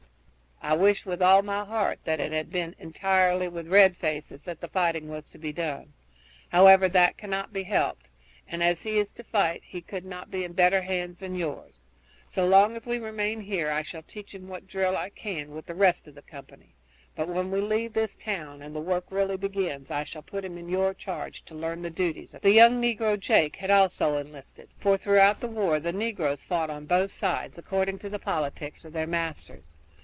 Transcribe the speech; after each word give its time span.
I 0.63 0.75
wish 0.75 1.07
with 1.07 1.23
all 1.23 1.41
my 1.41 1.65
heart 1.65 1.99
that 2.05 2.19
it 2.19 2.31
had 2.31 2.51
been 2.51 2.75
entirely 2.77 3.47
with 3.47 3.67
red 3.67 3.97
foes 3.97 4.29
that 4.29 4.61
the 4.61 4.67
fighting 4.67 5.09
was 5.09 5.27
to 5.31 5.39
be 5.39 5.51
done. 5.51 5.91
However, 6.49 6.87
that 6.87 7.17
cannot 7.17 7.51
be 7.51 7.63
helped, 7.63 8.11
and 8.47 8.61
as 8.63 8.83
he 8.83 8.99
is 8.99 9.11
to 9.13 9.23
fight 9.23 9.63
he 9.65 9.81
could 9.81 10.05
not 10.05 10.29
be 10.29 10.43
in 10.43 10.53
better 10.53 10.83
hands 10.83 11.19
than 11.21 11.33
yours. 11.35 11.79
So 12.27 12.45
long 12.45 12.77
as 12.77 12.85
we 12.85 12.99
remain 12.99 13.41
here 13.41 13.71
I 13.71 13.81
shall 13.81 14.03
teach 14.03 14.35
him 14.35 14.47
what 14.47 14.67
drill 14.67 14.95
I 14.95 15.09
can 15.09 15.49
with 15.49 15.65
the 15.65 15.73
rest 15.73 16.07
of 16.07 16.13
the 16.13 16.21
company, 16.21 16.75
but 17.15 17.27
when 17.27 17.49
we 17.49 17.59
leave 17.59 17.93
this 17.93 18.15
town 18.15 18.61
and 18.61 18.75
the 18.75 18.79
work 18.81 19.07
really 19.09 19.37
begins, 19.37 19.89
I 19.89 20.03
shall 20.03 20.21
put 20.21 20.45
him 20.45 20.59
in 20.59 20.69
your 20.69 20.93
charge 20.93 21.41
to 21.45 21.55
learn 21.55 21.81
the 21.81 21.89
duties 21.89 22.35
of 22.35 22.37
a 22.37 22.37
scout." 22.37 22.41
The 22.43 22.51
young 22.51 22.79
negro 22.79 23.19
Jake 23.19 23.55
had 23.55 23.71
also 23.71 24.15
enlisted, 24.15 24.69
for 24.77 24.95
throughout 24.95 25.39
the 25.39 25.47
war 25.47 25.79
the 25.79 25.91
negroes 25.91 26.43
fought 26.43 26.69
on 26.69 26.85
both 26.85 27.09
sides, 27.09 27.57
according 27.57 27.97
to 27.97 28.09
the 28.09 28.19
politics 28.19 28.85
of 28.85 28.93
their 28.93 29.07
masters. 29.07 29.73